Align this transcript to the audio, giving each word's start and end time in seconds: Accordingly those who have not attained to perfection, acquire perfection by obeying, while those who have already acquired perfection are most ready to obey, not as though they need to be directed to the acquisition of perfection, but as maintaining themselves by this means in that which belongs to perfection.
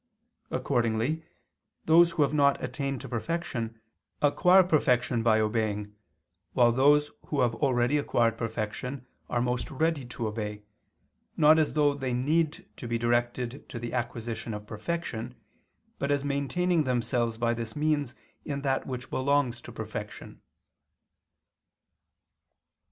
Accordingly 0.49 1.23
those 1.85 2.13
who 2.13 2.23
have 2.23 2.33
not 2.33 2.59
attained 2.63 3.01
to 3.01 3.07
perfection, 3.07 3.79
acquire 4.19 4.63
perfection 4.63 5.21
by 5.21 5.39
obeying, 5.39 5.95
while 6.53 6.71
those 6.71 7.11
who 7.27 7.41
have 7.41 7.53
already 7.53 7.99
acquired 7.99 8.35
perfection 8.35 9.05
are 9.29 9.43
most 9.43 9.69
ready 9.69 10.03
to 10.05 10.25
obey, 10.27 10.63
not 11.37 11.59
as 11.59 11.73
though 11.73 11.93
they 11.93 12.15
need 12.15 12.65
to 12.77 12.87
be 12.87 12.97
directed 12.97 13.69
to 13.69 13.77
the 13.77 13.93
acquisition 13.93 14.55
of 14.55 14.65
perfection, 14.65 15.35
but 15.99 16.09
as 16.09 16.23
maintaining 16.23 16.83
themselves 16.85 17.37
by 17.37 17.53
this 17.53 17.75
means 17.75 18.15
in 18.43 18.63
that 18.63 18.87
which 18.87 19.11
belongs 19.11 19.61
to 19.61 19.71
perfection. 19.71 20.41